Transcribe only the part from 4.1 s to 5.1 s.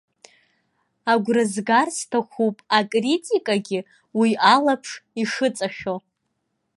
уи алаԥш